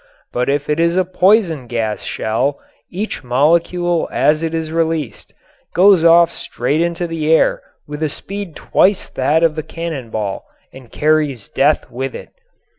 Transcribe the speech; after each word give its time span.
But 0.33 0.49
if 0.49 0.67
it 0.67 0.79
is 0.79 0.97
a 0.97 1.05
poison 1.05 1.67
gas 1.67 2.01
shell 2.01 2.59
each 2.89 3.23
molecule 3.23 4.09
as 4.11 4.41
it 4.41 4.55
is 4.55 4.71
released 4.71 5.35
goes 5.75 6.03
off 6.03 6.31
straight 6.31 6.81
into 6.81 7.05
the 7.05 7.31
air 7.31 7.61
with 7.87 8.01
a 8.01 8.09
speed 8.09 8.55
twice 8.55 9.09
that 9.09 9.43
of 9.43 9.53
the 9.53 9.61
cannon 9.61 10.09
ball 10.09 10.43
and 10.73 10.91
carries 10.91 11.47
death 11.49 11.91
with 11.91 12.15
it. 12.15 12.29